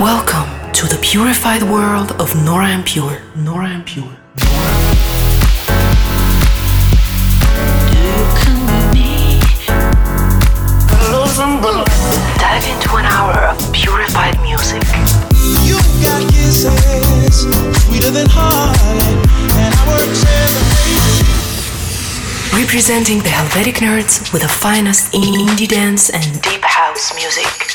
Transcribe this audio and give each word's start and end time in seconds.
Welcome 0.00 0.72
to 0.72 0.86
the 0.86 0.98
purified 1.00 1.62
world 1.62 2.12
of 2.20 2.36
Nora 2.44 2.68
En 2.68 2.82
Pure. 2.82 3.18
Nora 3.34 3.70
En 3.70 3.82
Pure. 3.82 4.14
Dive 12.36 12.68
into 12.68 12.96
an 12.96 13.06
hour 13.06 13.48
of 13.48 13.72
purified 13.72 14.38
music. 14.42 14.82
You 15.64 15.80
got 16.04 16.20
kisses 16.30 17.48
sweeter 17.86 18.10
than 18.10 18.26
heartache, 18.28 19.00
and 19.56 19.74
our 19.80 19.96
generation. 20.12 21.24
Representing 22.52 23.20
the 23.20 23.30
Helvetic 23.30 23.76
nerds 23.76 24.30
with 24.30 24.42
the 24.42 24.48
finest 24.48 25.14
indie 25.14 25.66
dance 25.66 26.10
and 26.10 26.42
deep 26.42 26.62
house 26.62 27.14
music. 27.14 27.65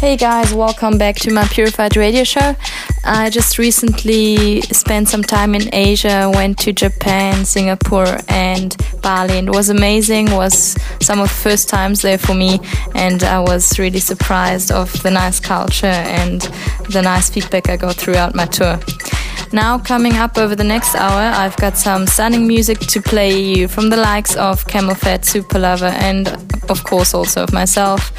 Hey 0.00 0.16
guys, 0.16 0.54
welcome 0.54 0.96
back 0.96 1.16
to 1.16 1.30
my 1.30 1.46
Purified 1.48 1.94
Radio 1.94 2.24
Show. 2.24 2.56
I 3.04 3.28
just 3.28 3.58
recently 3.58 4.62
spent 4.62 5.10
some 5.10 5.22
time 5.22 5.54
in 5.54 5.68
Asia, 5.74 6.32
went 6.32 6.56
to 6.60 6.72
Japan, 6.72 7.44
Singapore, 7.44 8.16
and 8.26 8.74
Bali, 9.02 9.34
and 9.34 9.48
it 9.48 9.54
was 9.54 9.68
amazing. 9.68 10.28
It 10.28 10.36
was 10.36 10.74
some 11.02 11.20
of 11.20 11.28
the 11.28 11.34
first 11.34 11.68
times 11.68 12.00
there 12.00 12.16
for 12.16 12.32
me, 12.32 12.60
and 12.94 13.22
I 13.22 13.40
was 13.40 13.78
really 13.78 14.00
surprised 14.00 14.72
of 14.72 14.90
the 15.02 15.10
nice 15.10 15.38
culture 15.38 15.84
and 15.84 16.40
the 16.88 17.02
nice 17.02 17.28
feedback 17.28 17.68
I 17.68 17.76
got 17.76 17.96
throughout 17.96 18.34
my 18.34 18.46
tour. 18.46 18.80
Now, 19.52 19.78
coming 19.78 20.16
up 20.16 20.38
over 20.38 20.54
the 20.54 20.64
next 20.64 20.94
hour, 20.94 21.34
I've 21.34 21.56
got 21.56 21.76
some 21.76 22.06
stunning 22.06 22.46
music 22.46 22.78
to 22.78 23.02
play 23.02 23.40
you 23.40 23.66
from 23.66 23.90
the 23.90 23.96
likes 23.96 24.36
of 24.36 24.64
CamelPhat, 24.66 25.24
Super 25.24 25.58
Lover, 25.58 25.86
and 25.86 26.28
of 26.68 26.84
course 26.84 27.14
also 27.14 27.42
of 27.42 27.52
myself. 27.52 28.12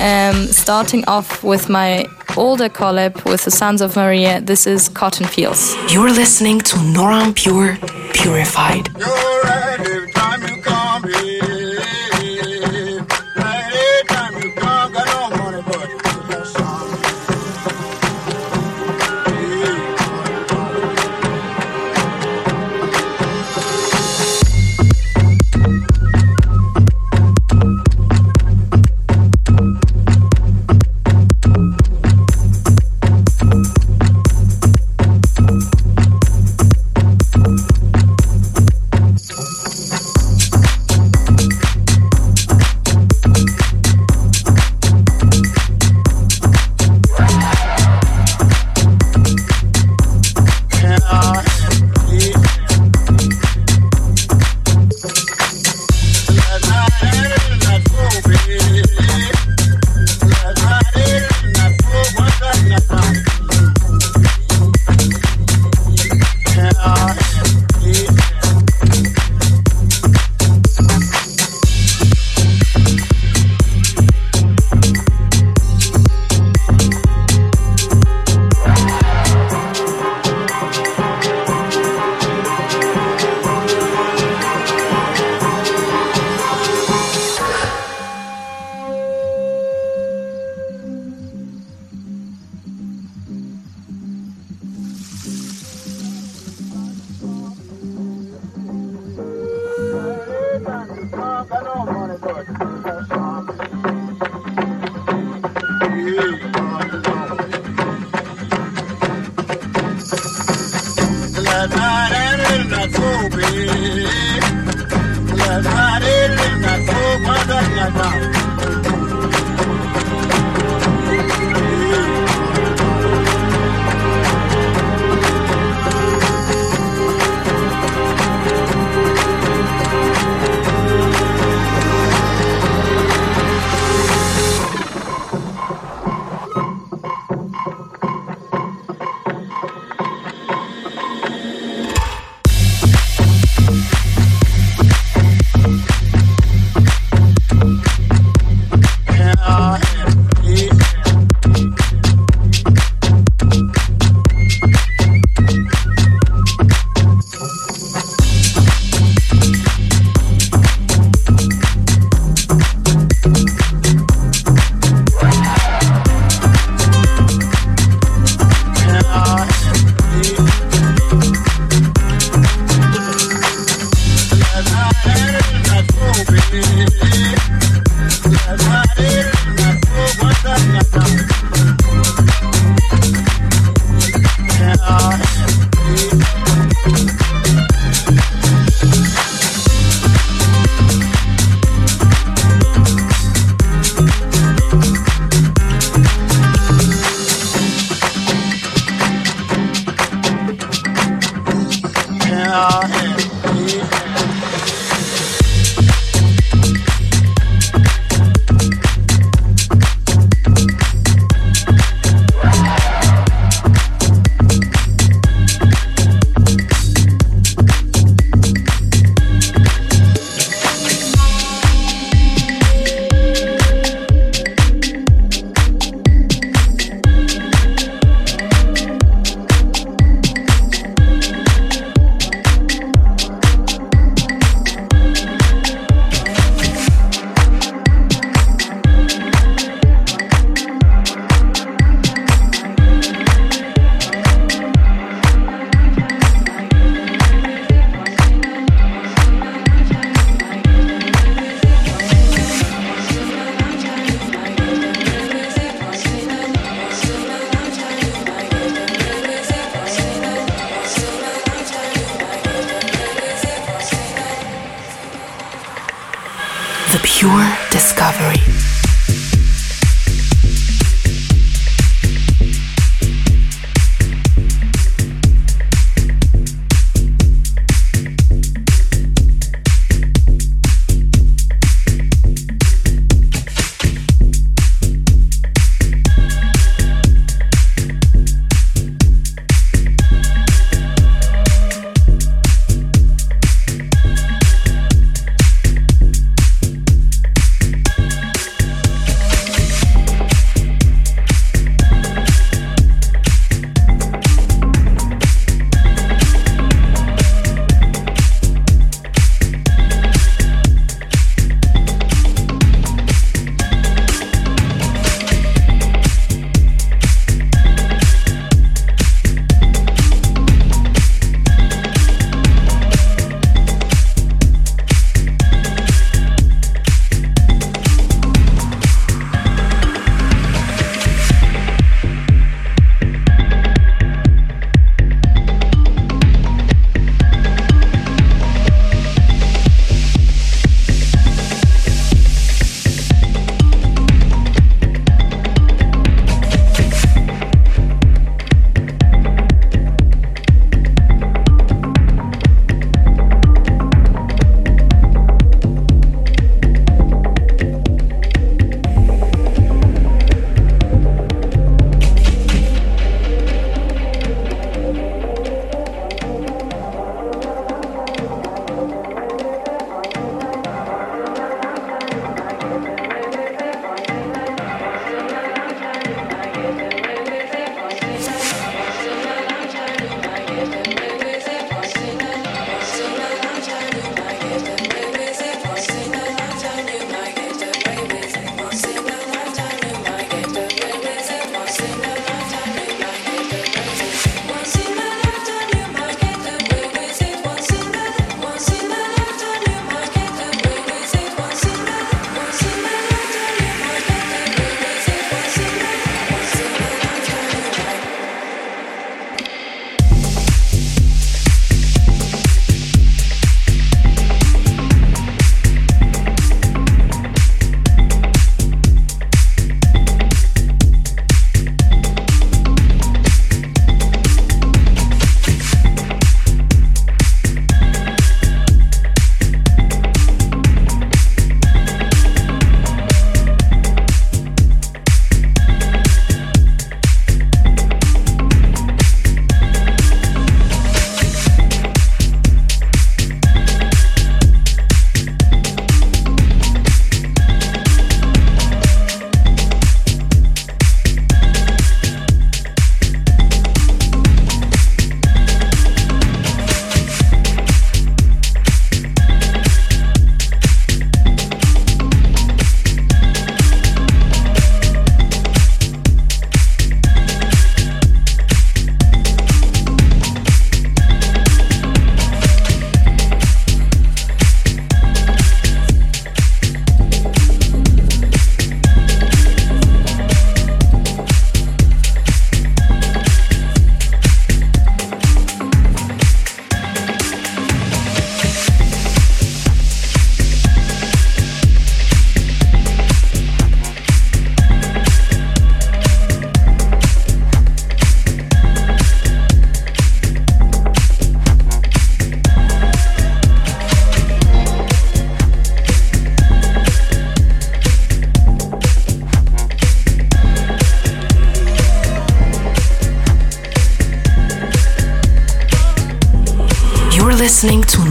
Um, 0.00 0.46
starting 0.46 1.04
off 1.06 1.42
with 1.42 1.68
my 1.68 2.06
older 2.36 2.68
collab 2.68 3.24
with 3.24 3.44
the 3.44 3.50
Sons 3.50 3.80
of 3.80 3.96
Maria, 3.96 4.40
this 4.40 4.66
is 4.66 4.88
Cotton 4.88 5.26
Fields. 5.26 5.74
You're 5.88 6.10
listening 6.10 6.60
to 6.60 6.80
Nora 6.82 7.24
En 7.24 7.34
Pure 7.34 7.78
Purified. 8.12 8.88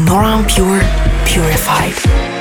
Listening 0.06 0.14
to 0.14 0.14
Nora 0.14 0.46
Pure 0.48 0.82
Purified. 1.26 2.35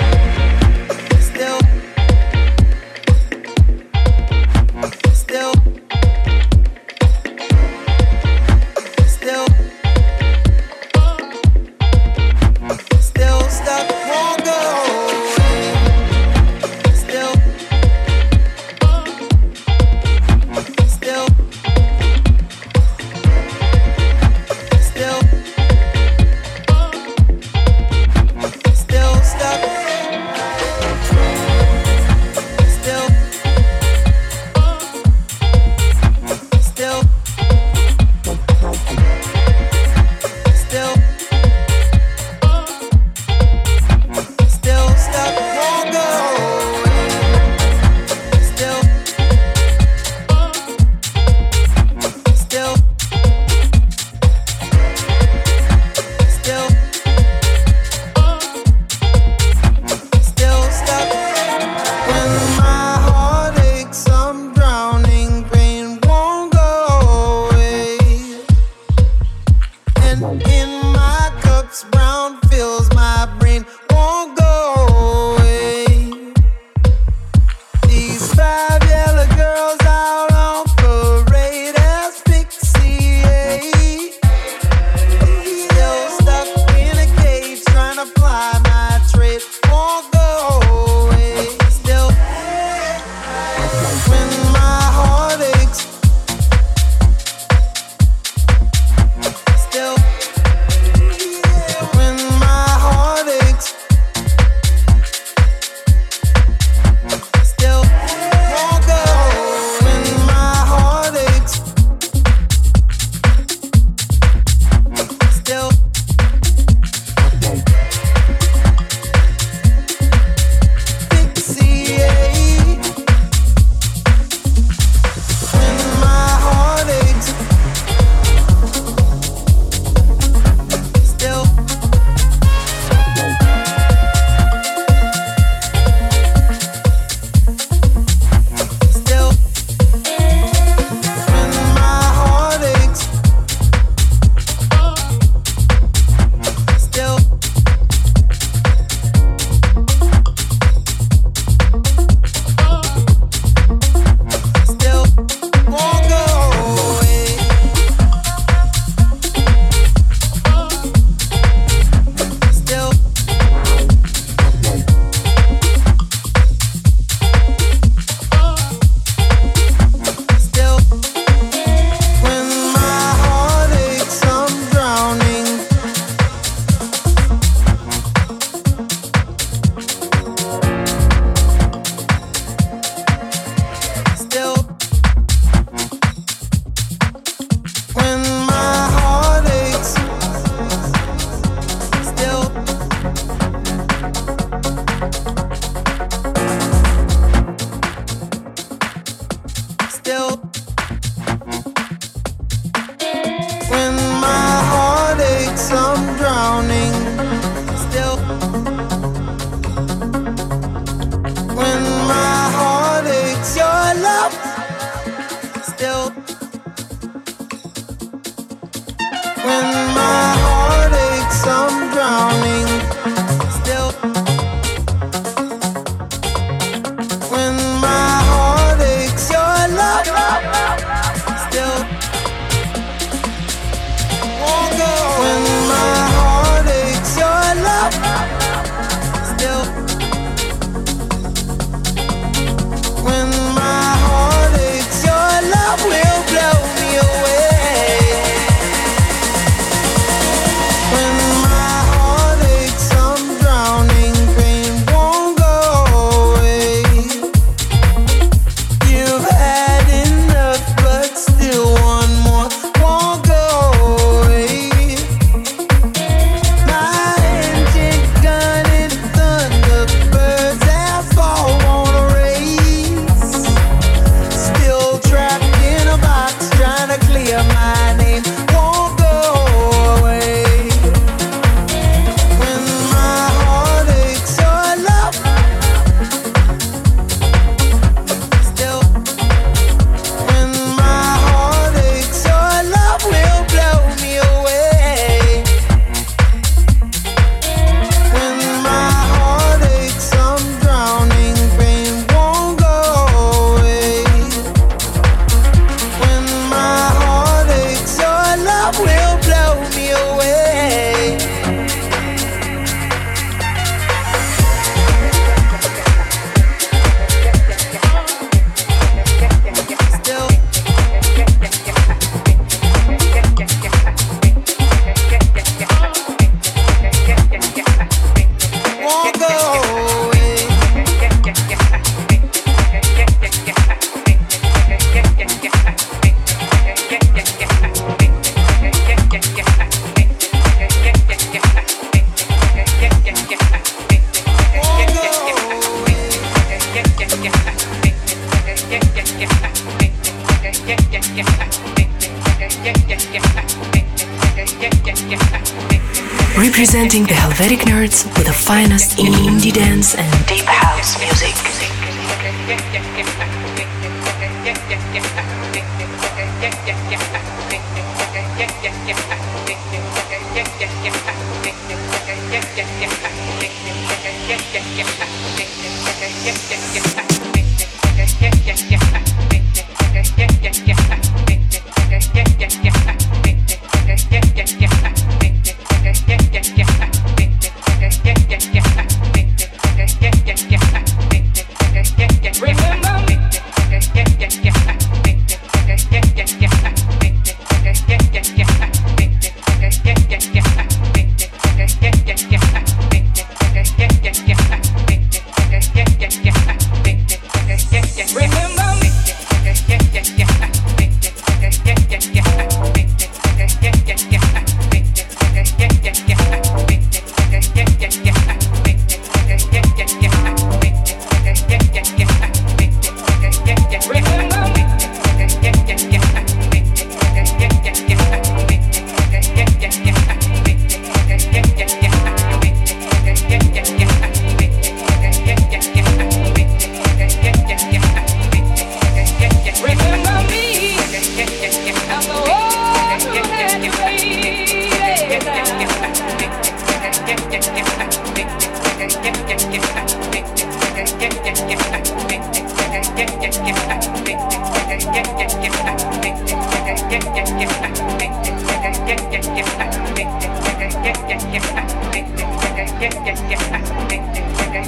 Representing 356.65 357.03
the 357.03 357.13
Helvetic 357.13 357.59
nerds 357.67 358.07
with 358.17 358.25
the 358.25 358.33
finest 358.33 358.99
in 358.99 359.13
indie 359.13 359.53
dance 359.53 359.95
and 359.97 360.27
deep 360.27 360.47
house 360.47 360.99
music. 360.99 361.34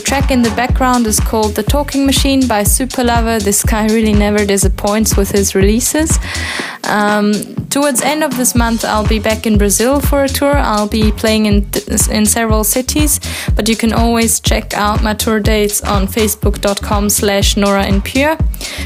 track 0.00 0.30
in 0.30 0.42
the 0.42 0.50
background 0.50 1.06
is 1.06 1.20
called 1.20 1.54
The 1.54 1.62
Talking 1.62 2.04
Machine 2.04 2.48
by 2.48 2.62
Superlover. 2.62 3.40
This 3.42 3.62
guy 3.62 3.86
really 3.86 4.12
never 4.12 4.44
disappoints 4.44 5.16
with 5.16 5.30
his 5.30 5.54
releases. 5.54 6.18
Um, 6.84 7.32
towards 7.70 8.02
end 8.02 8.24
of 8.24 8.36
this 8.36 8.54
month, 8.54 8.84
I'll 8.84 9.06
be 9.06 9.18
back 9.18 9.46
in 9.46 9.56
Brazil 9.56 10.00
for 10.00 10.24
a 10.24 10.28
tour. 10.28 10.56
I'll 10.56 10.88
be 10.88 11.12
playing 11.12 11.46
in 11.46 11.70
in 12.10 12.26
several 12.26 12.64
cities, 12.64 13.20
but 13.54 13.68
you 13.68 13.76
can 13.76 13.92
always 13.92 14.40
check 14.40 14.74
out 14.74 15.02
my 15.02 15.14
tour 15.14 15.40
dates 15.40 15.82
on 15.82 16.06
facebook.com 16.06 17.08
slash 17.08 17.56
Nora 17.56 17.84
En 17.84 18.02
Pure. 18.02 18.36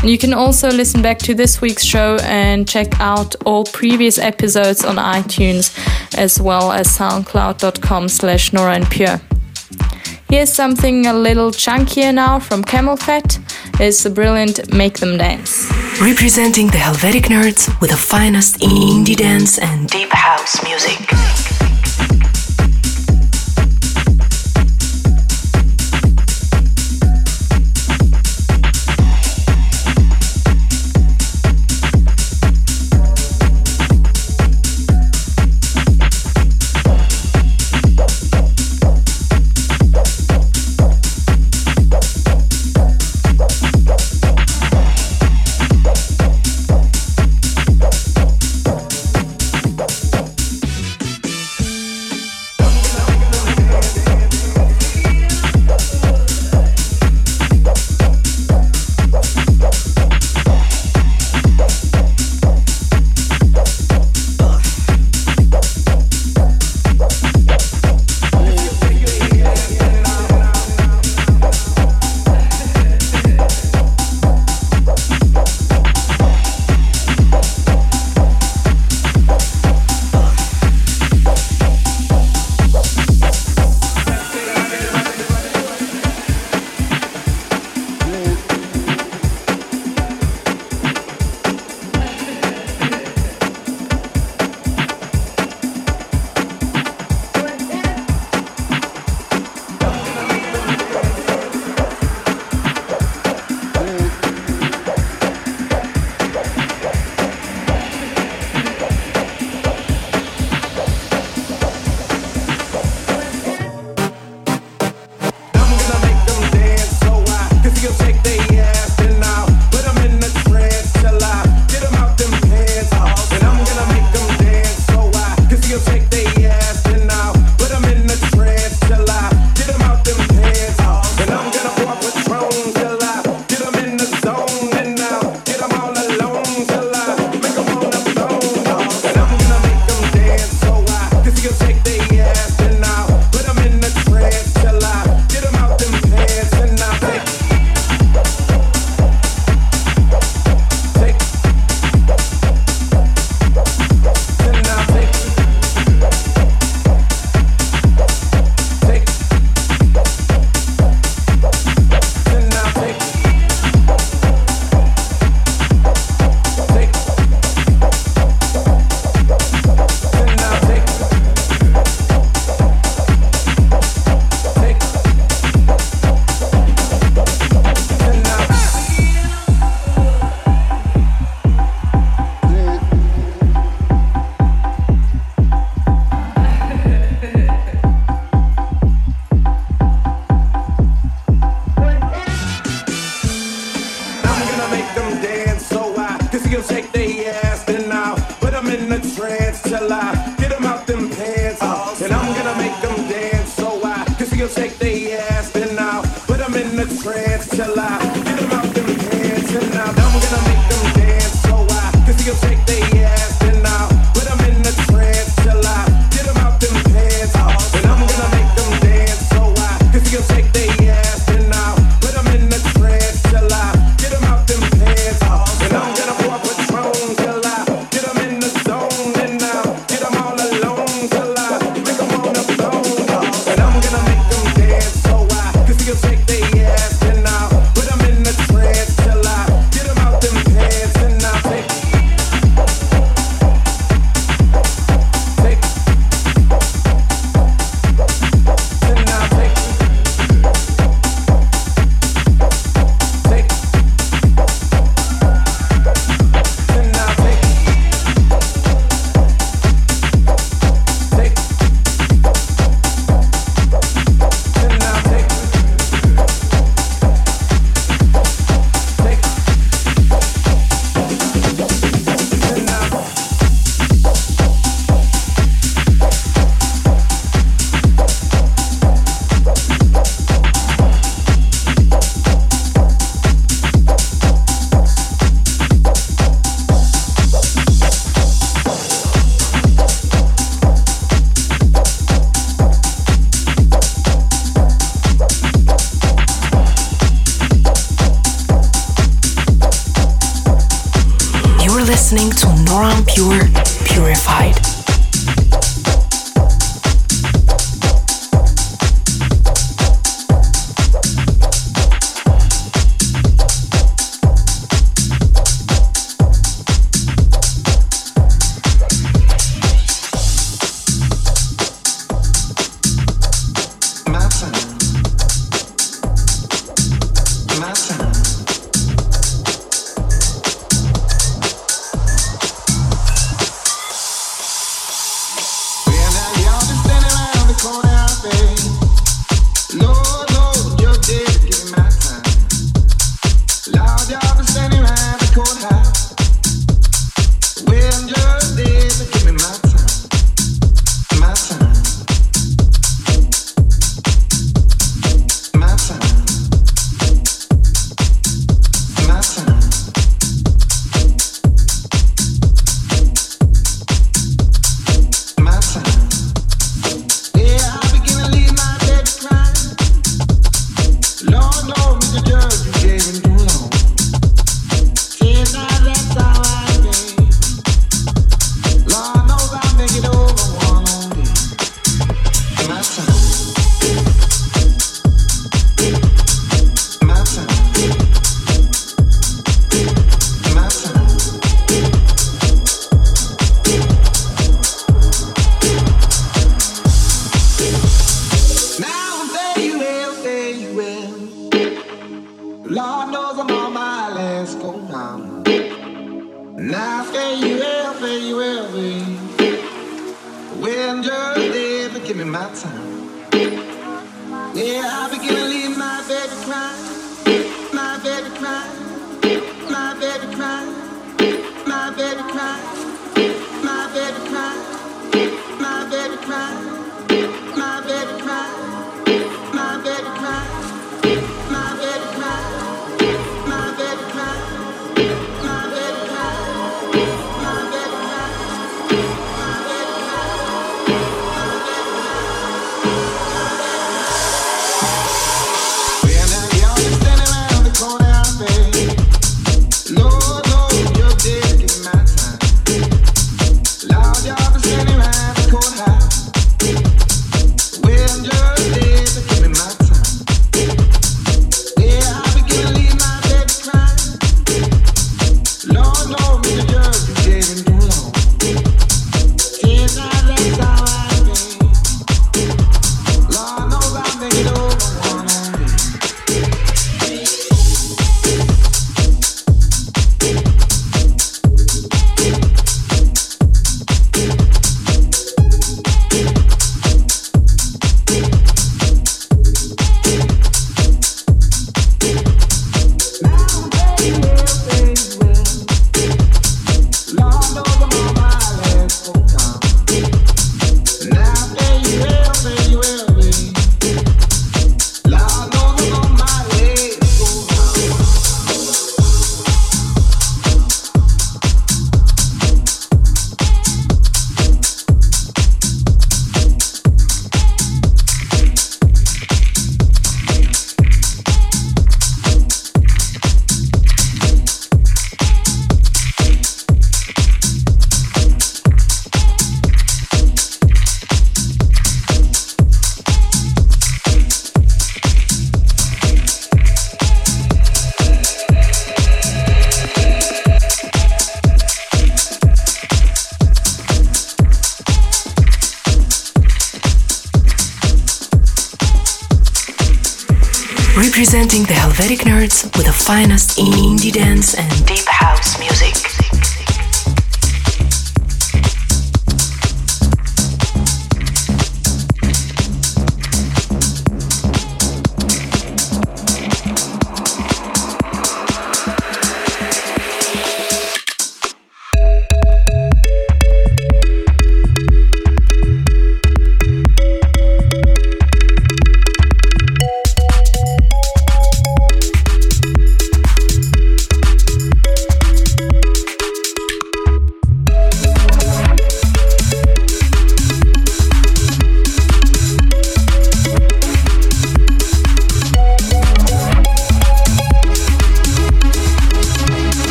And 0.00 0.10
you 0.10 0.18
can 0.18 0.32
also 0.32 0.70
listen 0.70 1.02
back 1.02 1.18
to 1.18 1.34
this 1.34 1.60
week's 1.60 1.84
show 1.84 2.18
and 2.22 2.68
check 2.68 3.00
out 3.00 3.34
all 3.44 3.64
previous 3.64 4.18
episodes 4.18 4.84
on 4.84 4.96
iTunes 4.96 5.72
as 6.16 6.40
well 6.40 6.70
as 6.70 6.86
soundcloud.com 6.86 8.08
slash 8.08 8.52
Nora 8.52 8.76
En 8.76 8.86
Pure. 8.86 9.20
Here's 10.32 10.50
something 10.50 11.04
a 11.06 11.12
little 11.12 11.50
chunkier 11.50 12.14
now 12.14 12.38
from 12.38 12.64
CamelPhat. 12.64 13.38
It's 13.78 14.02
the 14.02 14.08
brilliant 14.08 14.72
Make 14.72 14.98
Them 14.98 15.18
Dance. 15.18 15.70
Representing 16.00 16.68
the 16.68 16.78
Helvetic 16.78 17.24
nerds 17.24 17.68
with 17.82 17.90
the 17.90 17.98
finest 17.98 18.60
indie 18.60 19.14
dance 19.14 19.58
and 19.58 19.90
deep 19.90 20.08
house 20.10 20.64
music. 20.64 21.51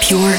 Pure 0.00 0.38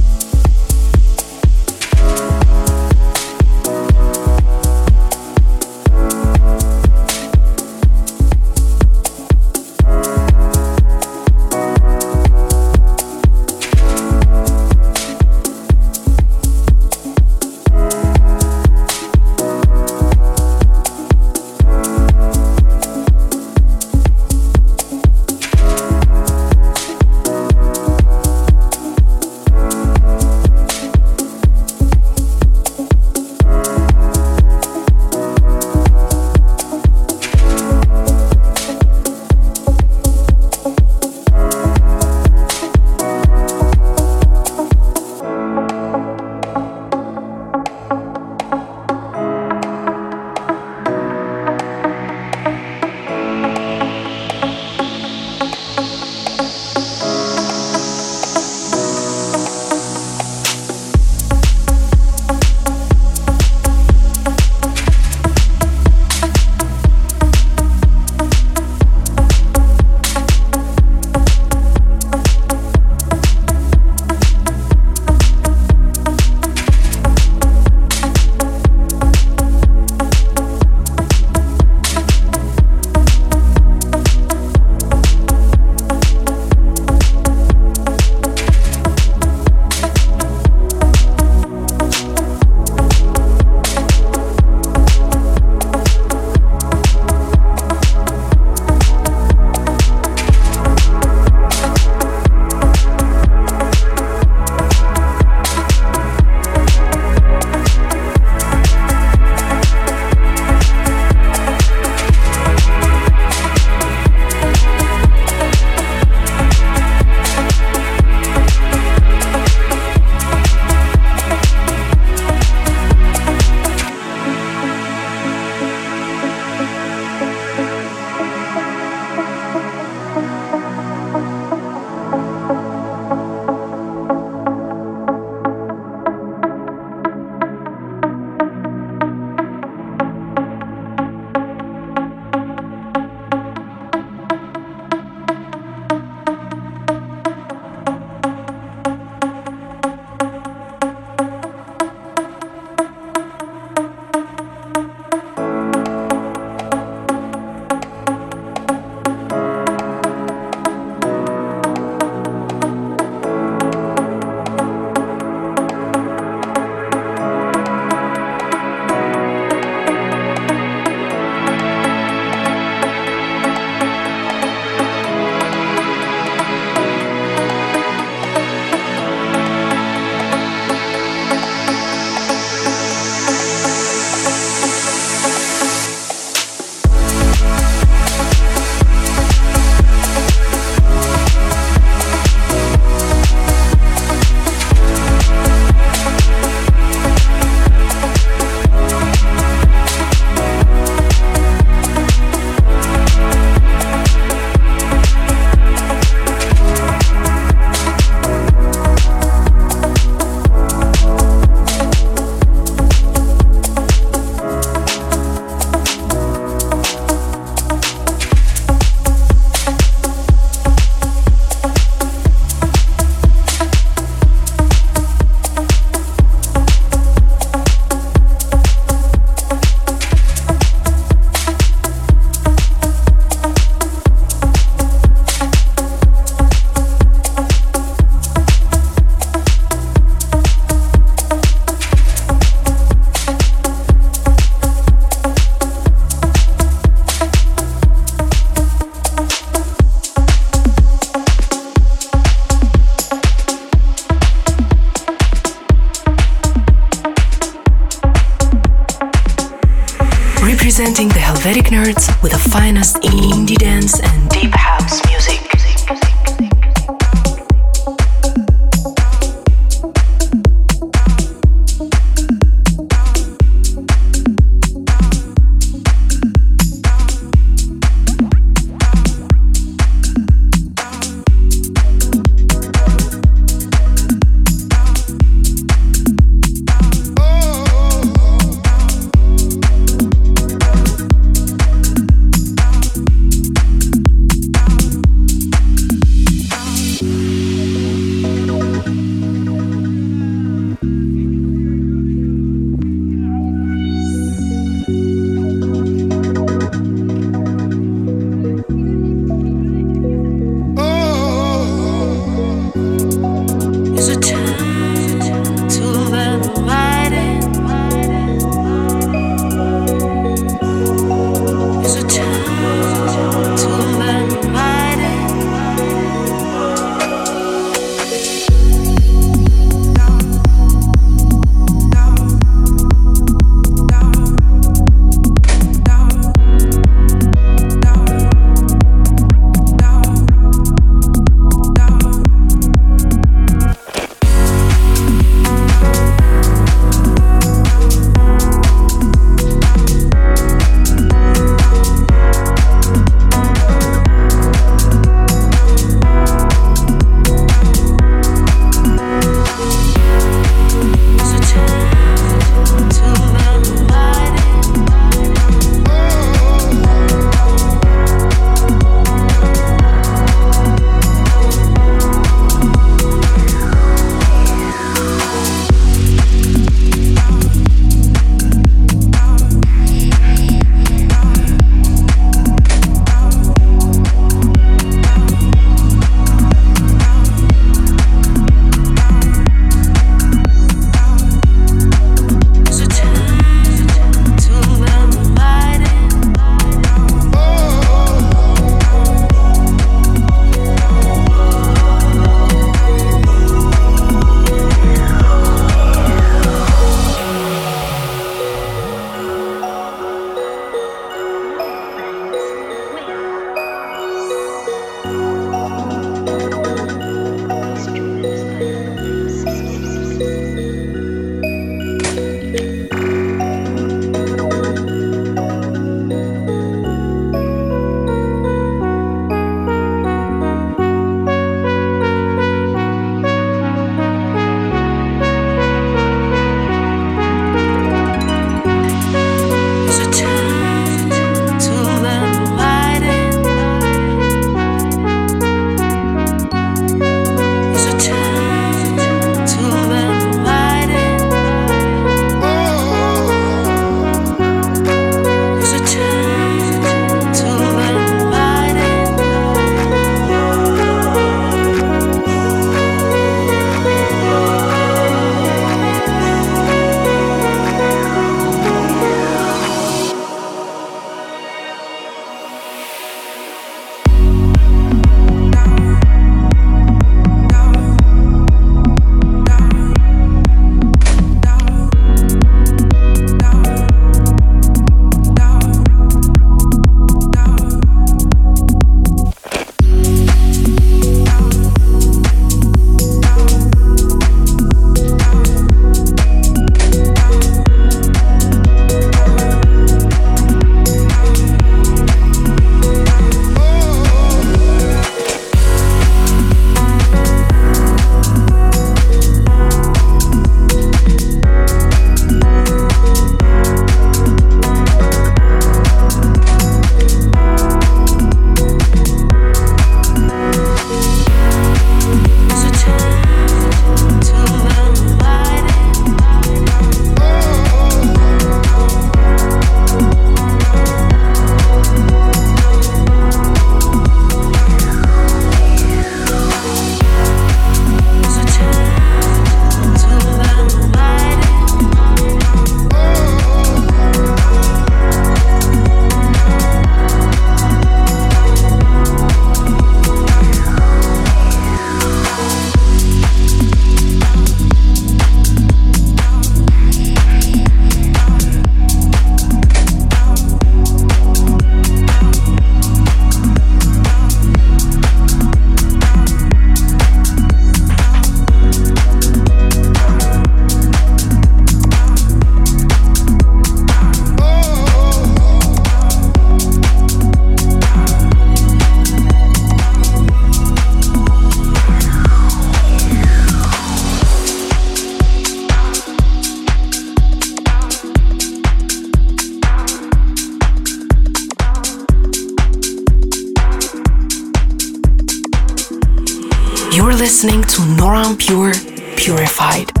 listening 597.43 597.63
to 597.63 597.83
Nora 597.95 598.27
En 598.27 598.37
Pure 598.37 598.73
Purified. 599.15 600.00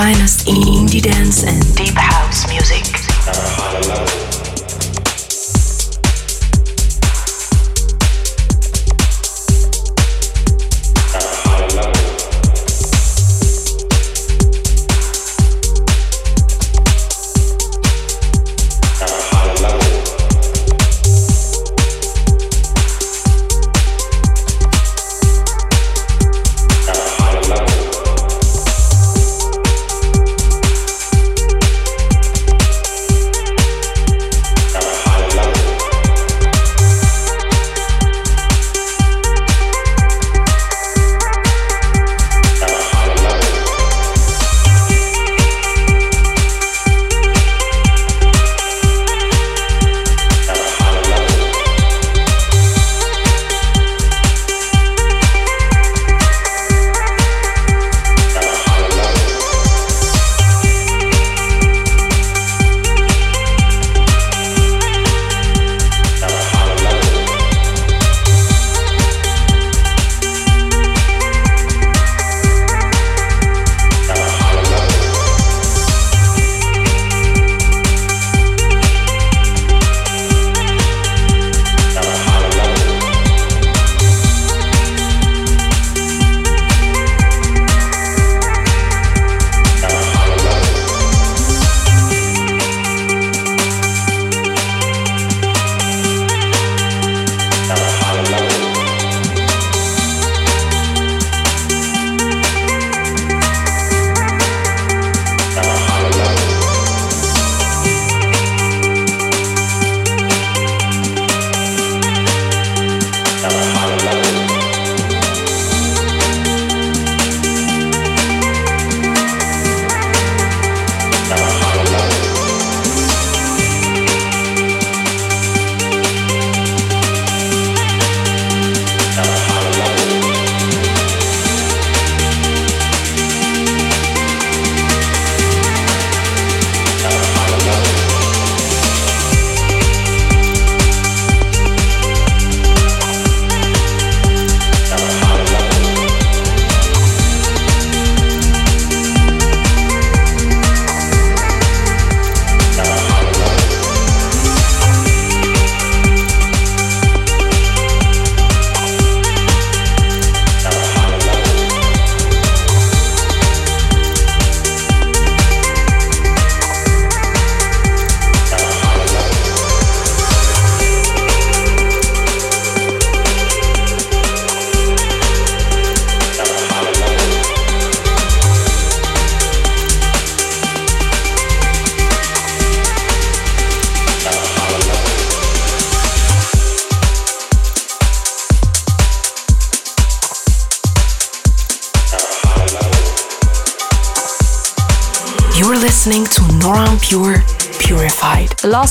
find. 0.00 0.29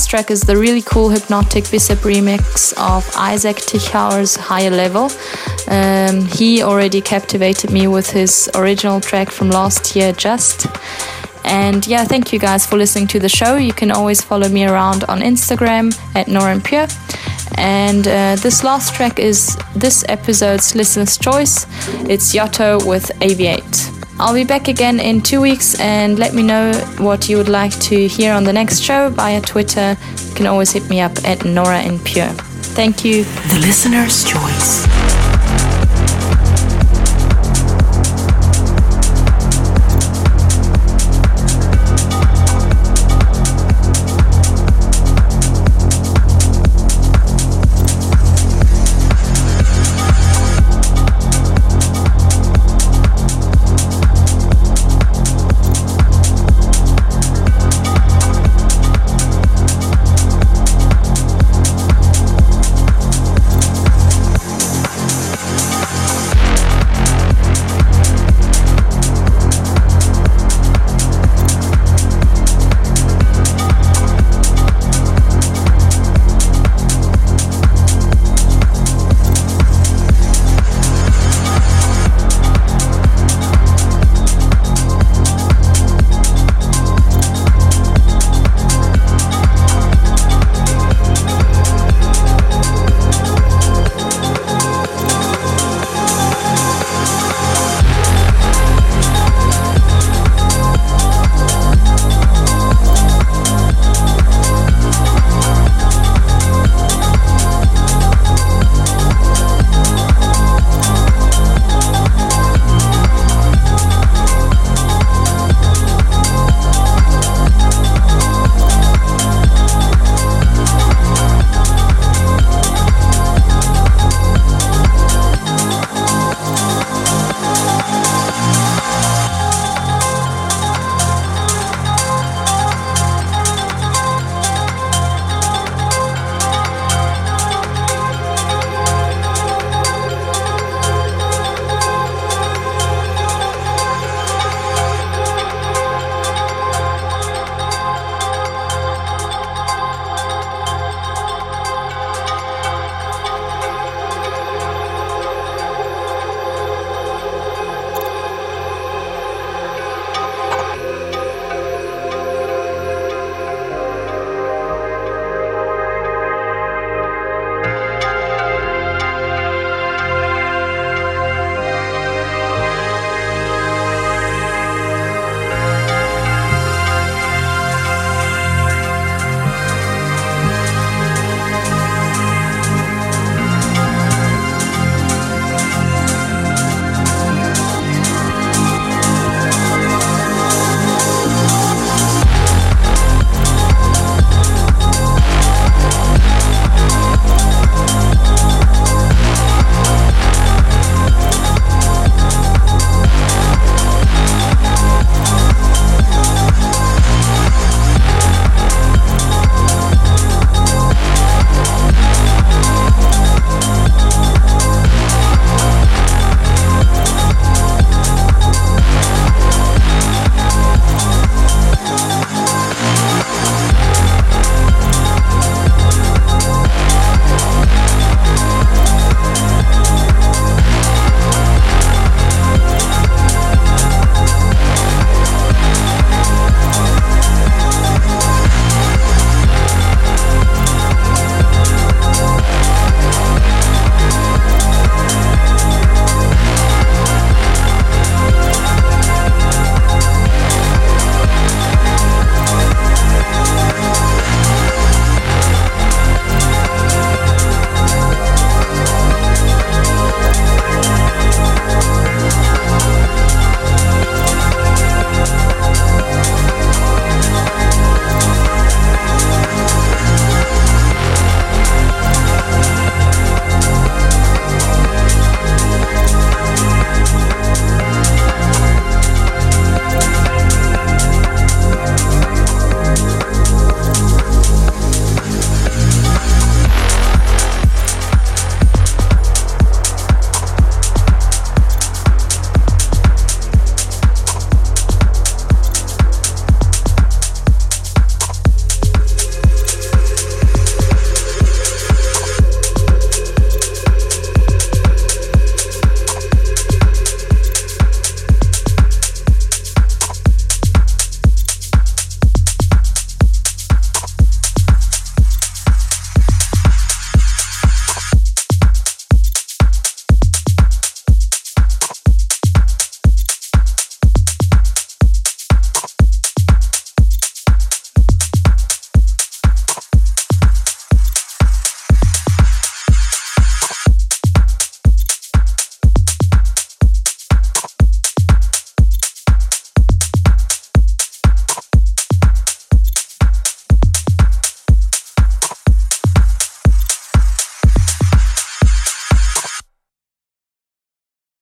Last 0.00 0.08
track 0.08 0.30
is 0.30 0.40
the 0.40 0.56
really 0.56 0.80
cool 0.80 1.10
Hypnotic 1.10 1.70
Bicep 1.70 1.98
remix 1.98 2.72
of 2.78 3.06
Isaac 3.16 3.56
Tichauer's 3.56 4.34
Higher 4.34 4.70
Level. 4.70 5.10
Um, 5.68 6.24
he 6.24 6.62
already 6.62 7.02
captivated 7.02 7.70
me 7.70 7.86
with 7.86 8.08
his 8.08 8.48
original 8.54 9.02
track 9.02 9.28
from 9.30 9.50
last 9.50 9.94
year, 9.94 10.12
Just. 10.12 10.68
And 11.44 11.86
yeah, 11.86 12.04
thank 12.04 12.32
you 12.32 12.38
guys 12.38 12.64
for 12.64 12.78
listening 12.78 13.08
to 13.08 13.18
the 13.18 13.28
show. 13.28 13.56
You 13.56 13.74
can 13.74 13.90
always 13.90 14.22
follow 14.22 14.48
me 14.48 14.64
around 14.64 15.04
on 15.04 15.20
Instagram 15.20 15.92
at 16.14 16.28
Nora 16.28 16.52
En 16.52 16.62
Pure. 16.62 16.88
And 17.58 18.08
uh, 18.08 18.36
this 18.36 18.64
last 18.64 18.94
track 18.94 19.18
is 19.18 19.54
this 19.76 20.02
episode's 20.08 20.74
listener's 20.74 21.18
choice. 21.18 21.66
It's 22.08 22.34
Yotto 22.34 22.86
with 22.86 23.10
Aviate. 23.20 23.89
I'll 24.20 24.34
be 24.34 24.44
back 24.44 24.68
again 24.68 25.00
in 25.00 25.22
two 25.22 25.40
weeks 25.40 25.80
and 25.80 26.18
let 26.18 26.34
me 26.34 26.42
know 26.42 26.74
what 26.98 27.30
you 27.30 27.38
would 27.38 27.48
like 27.48 27.72
to 27.80 28.06
hear 28.06 28.34
on 28.34 28.44
the 28.44 28.52
next 28.52 28.80
show 28.82 29.08
via 29.08 29.40
Twitter. 29.40 29.96
You 30.28 30.34
can 30.34 30.46
always 30.46 30.70
hit 30.72 30.90
me 30.90 31.00
up 31.00 31.12
at 31.24 31.46
Nora 31.46 31.80
En 31.80 31.98
Pure. 32.00 32.28
Thank 32.76 33.02
you. 33.02 33.24
The 33.24 33.58
listener's 33.60 34.22
choice. 34.24 35.09